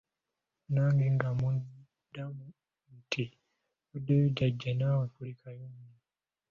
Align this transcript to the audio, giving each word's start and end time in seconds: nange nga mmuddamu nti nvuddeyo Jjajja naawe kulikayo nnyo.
nange 0.73 1.05
nga 1.15 1.29
mmuddamu 1.33 2.45
nti 2.97 3.23
nvuddeyo 3.85 4.25
Jjajja 4.35 4.71
naawe 4.79 5.05
kulikayo 5.13 5.65
nnyo. 5.71 5.95